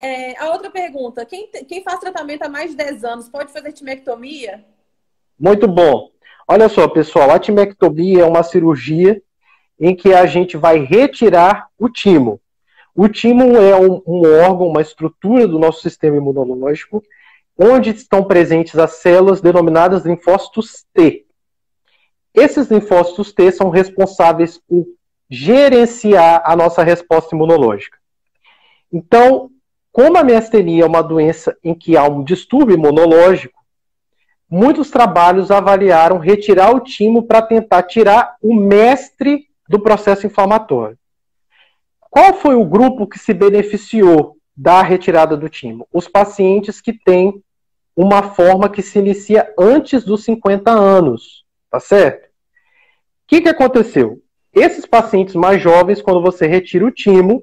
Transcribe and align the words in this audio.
É, 0.00 0.38
a 0.38 0.50
outra 0.50 0.70
pergunta: 0.70 1.24
quem, 1.24 1.48
quem 1.68 1.82
faz 1.82 1.98
tratamento 1.98 2.42
há 2.42 2.48
mais 2.48 2.70
de 2.70 2.76
10 2.76 3.04
anos 3.04 3.28
pode 3.28 3.52
fazer 3.52 3.72
timectomia? 3.72 4.64
Muito 5.38 5.66
bom. 5.66 6.10
Olha 6.46 6.68
só, 6.68 6.88
pessoal, 6.88 7.30
a 7.30 7.38
timectomia 7.38 8.22
é 8.22 8.26
uma 8.26 8.42
cirurgia 8.42 9.20
em 9.78 9.94
que 9.94 10.12
a 10.12 10.26
gente 10.26 10.56
vai 10.56 10.78
retirar 10.78 11.68
o 11.78 11.88
timo. 11.88 12.40
O 12.94 13.08
timo 13.08 13.56
é 13.56 13.76
um, 13.76 14.02
um 14.06 14.22
órgão, 14.42 14.66
uma 14.66 14.80
estrutura 14.80 15.46
do 15.46 15.58
nosso 15.58 15.82
sistema 15.82 16.16
imunológico, 16.16 17.02
onde 17.56 17.90
estão 17.90 18.24
presentes 18.24 18.76
as 18.78 18.92
células 18.92 19.40
denominadas 19.40 20.04
linfócitos 20.04 20.84
T. 20.92 21.26
Esses 22.34 22.68
linfócitos 22.68 23.32
T 23.32 23.52
são 23.52 23.68
responsáveis 23.68 24.58
por 24.58 24.86
gerenciar 25.30 26.42
a 26.44 26.56
nossa 26.56 26.82
resposta 26.82 27.36
imunológica. 27.36 27.98
Então, 28.92 29.50
como 29.98 30.16
a 30.16 30.22
miastenia 30.22 30.84
é 30.84 30.86
uma 30.86 31.02
doença 31.02 31.58
em 31.64 31.74
que 31.74 31.96
há 31.96 32.04
um 32.04 32.22
distúrbio 32.22 32.76
imunológico, 32.76 33.60
muitos 34.48 34.92
trabalhos 34.92 35.50
avaliaram 35.50 36.18
retirar 36.18 36.72
o 36.72 36.78
timo 36.78 37.24
para 37.24 37.42
tentar 37.42 37.82
tirar 37.82 38.36
o 38.40 38.54
mestre 38.54 39.48
do 39.68 39.80
processo 39.80 40.24
inflamatório. 40.24 40.96
Qual 42.08 42.32
foi 42.34 42.54
o 42.54 42.64
grupo 42.64 43.08
que 43.08 43.18
se 43.18 43.34
beneficiou 43.34 44.36
da 44.56 44.82
retirada 44.82 45.36
do 45.36 45.48
timo? 45.48 45.88
Os 45.92 46.06
pacientes 46.06 46.80
que 46.80 46.92
têm 46.92 47.42
uma 47.96 48.22
forma 48.22 48.68
que 48.68 48.82
se 48.82 49.00
inicia 49.00 49.52
antes 49.58 50.04
dos 50.04 50.22
50 50.22 50.70
anos, 50.70 51.44
tá 51.68 51.80
certo? 51.80 52.26
O 52.26 52.30
que, 53.26 53.40
que 53.40 53.48
aconteceu? 53.48 54.22
Esses 54.54 54.86
pacientes 54.86 55.34
mais 55.34 55.60
jovens, 55.60 56.00
quando 56.00 56.22
você 56.22 56.46
retira 56.46 56.86
o 56.86 56.92
timo, 56.92 57.42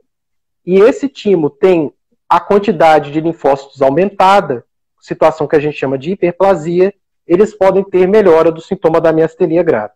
e 0.65 0.79
esse 0.79 1.09
timo 1.09 1.49
tem 1.49 1.91
a 2.27 2.39
quantidade 2.39 3.11
de 3.11 3.21
linfócitos 3.21 3.81
aumentada, 3.81 4.65
situação 4.99 5.47
que 5.47 5.55
a 5.55 5.59
gente 5.59 5.77
chama 5.77 5.97
de 5.97 6.11
hiperplasia, 6.11 6.93
eles 7.27 7.53
podem 7.53 7.83
ter 7.83 8.07
melhora 8.07 8.51
do 8.51 8.61
sintoma 8.61 8.99
da 8.99 9.11
miastenia 9.11 9.63
grave. 9.63 9.93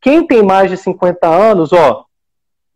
Quem 0.00 0.26
tem 0.26 0.42
mais 0.42 0.70
de 0.70 0.76
50 0.76 1.26
anos, 1.26 1.72
ó, 1.72 2.06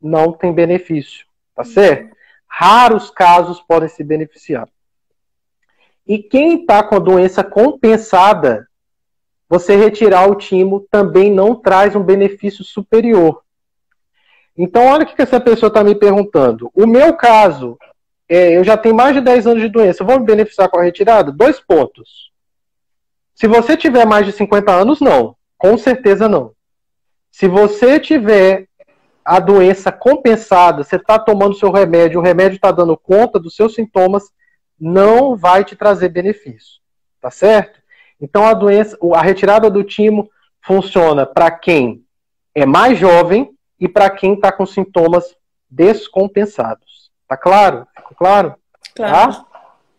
não 0.01 0.33
tem 0.33 0.53
benefício, 0.53 1.27
tá 1.55 1.65
certo? 1.65 2.15
Raros 2.47 3.11
casos 3.11 3.61
podem 3.61 3.89
se 3.89 4.05
beneficiar. 4.05 4.69
E 6.07 6.19
quem 6.19 6.61
está 6.61 6.83
com 6.83 6.97
a 6.97 6.99
doença 6.99 7.43
compensada, 7.43 8.69
você 9.49 9.75
retirar 9.75 10.29
o 10.29 10.35
timo 10.35 10.87
também 10.91 11.33
não 11.33 11.55
traz 11.55 11.97
um 11.97 12.03
benefício 12.03 12.63
superior. 12.63 13.43
Então, 14.57 14.87
olha 14.87 15.05
o 15.05 15.07
que 15.07 15.21
essa 15.21 15.41
pessoa 15.41 15.69
está 15.69 15.83
me 15.83 15.95
perguntando. 15.95 16.71
O 16.75 16.87
meu 16.87 17.15
caso, 17.15 17.79
é, 18.29 18.57
eu 18.57 18.65
já 18.65 18.77
tenho 18.77 18.95
mais 18.95 19.15
de 19.15 19.21
10 19.21 19.47
anos 19.47 19.63
de 19.63 19.69
doença, 19.69 20.03
eu 20.03 20.07
vou 20.07 20.19
me 20.19 20.27
beneficiar 20.27 20.69
com 20.69 20.79
a 20.79 20.83
retirada? 20.83 21.31
Dois 21.31 21.61
pontos. 21.61 22.33
Se 23.35 23.47
você 23.47 23.77
tiver 23.77 24.07
mais 24.07 24.27
de 24.27 24.33
50 24.33 24.73
anos, 24.73 25.01
não. 25.01 25.37
Com 25.59 25.77
certeza 25.77 26.29
não. 26.29 26.53
Se 27.31 27.49
você 27.49 27.99
tiver 27.99 28.69
a 29.25 29.41
doença 29.41 29.91
compensada, 29.91 30.85
você 30.85 30.97
está 30.97 31.19
tomando 31.19 31.55
seu 31.55 31.71
remédio, 31.71 32.21
o 32.21 32.23
remédio 32.23 32.57
está 32.57 32.71
dando 32.71 32.97
conta 32.97 33.41
dos 33.41 33.57
seus 33.57 33.75
sintomas, 33.75 34.25
não 34.79 35.35
vai 35.35 35.65
te 35.65 35.75
trazer 35.75 36.11
benefício, 36.11 36.81
tá 37.21 37.31
certo? 37.31 37.81
Então 38.21 38.47
a 38.47 38.53
doença, 38.53 38.97
a 39.15 39.23
retirada 39.23 39.71
do 39.71 39.83
timo 39.83 40.31
funciona 40.61 41.25
para 41.27 41.51
quem 41.51 42.05
é 42.55 42.67
mais 42.67 42.99
jovem 42.99 43.51
e 43.81 43.89
para 43.89 44.11
quem 44.11 44.35
está 44.35 44.53
com 44.53 44.67
sintomas 44.67 45.37
descompensados. 45.69 46.94
Tá 47.29 47.37
claro? 47.37 47.87
Ficou 47.97 48.17
claro? 48.17 48.55
Claro. 48.95 49.33
Tá? 49.33 49.47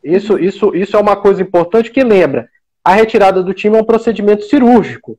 Isso, 0.04 0.38
isso, 0.38 0.76
isso 0.76 0.96
é 0.96 1.00
uma 1.00 1.16
coisa 1.16 1.42
importante 1.42 1.92
que 1.92 2.04
lembra. 2.04 2.48
A 2.84 2.94
retirada 2.94 3.42
do 3.42 3.54
timo 3.54 3.76
é 3.76 3.82
um 3.82 3.86
procedimento 3.86 4.44
cirúrgico. 4.44 5.18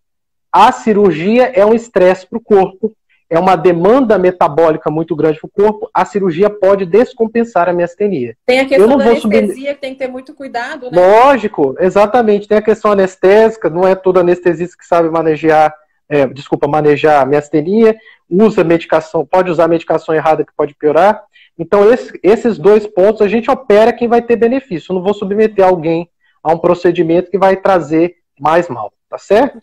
A 0.53 0.71
cirurgia 0.71 1.51
é 1.55 1.67
um 1.67 1.75
estresse 1.75 2.27
para 2.27 2.39
o 2.39 2.43
corpo, 2.43 2.95
é 3.29 3.39
uma 3.39 3.57
demanda 3.57 4.17
metabólica 4.17 4.89
muito 4.89 5.17
grande 5.17 5.41
para 5.41 5.49
o 5.49 5.51
corpo. 5.51 5.91
A 5.93 6.05
cirurgia 6.05 6.49
pode 6.49 6.87
descompensar 6.87 7.69
a 7.69 7.73
miastenia. 7.73 8.37
Tem 8.47 8.61
a 8.61 8.65
questão 8.65 8.97
da 8.97 9.05
anestesia 9.05 9.75
que 9.75 9.81
tem 9.81 9.93
que 9.93 9.99
ter 9.99 10.09
muito 10.09 10.33
cuidado, 10.33 10.91
né? 10.91 10.97
Lógico, 10.97 11.75
exatamente. 11.81 12.47
Tem 12.47 12.59
a 12.59 12.63
questão 12.63 12.93
anestésica, 12.93 13.69
não 13.69 13.87
é 13.87 13.97
todo 13.97 14.21
anestesista 14.21 14.77
que 14.79 14.87
sabe 14.87 15.11
manejar, 15.11 15.75
é, 16.09 16.25
desculpa, 16.29 16.69
manejar 16.69 17.23
a 17.23 17.27
miastenia, 17.27 17.97
usa 18.31 18.63
medicação, 18.63 19.27
pode 19.27 19.51
usar 19.51 19.67
medicação 19.67 20.15
errada 20.15 20.45
que 20.45 20.53
pode 20.57 20.75
piorar. 20.75 21.21
Então, 21.59 21.91
esse, 21.91 22.19
esses 22.23 22.59
dois 22.59 22.87
pontos 22.87 23.23
a 23.23 23.29
gente 23.29 23.51
opera 23.51 23.93
quem 23.93 24.09
vai 24.09 24.21
ter 24.21 24.37
benefício. 24.37 24.93
Eu 24.93 24.97
não 24.97 25.03
vou 25.03 25.15
submeter 25.15 25.65
alguém 25.65 26.09
a 26.43 26.53
um 26.53 26.59
procedimento 26.59 27.31
que 27.31 27.39
vai 27.39 27.57
trazer 27.57 28.17
mais 28.39 28.69
mal, 28.69 28.93
tá 29.09 29.19
certo? 29.19 29.61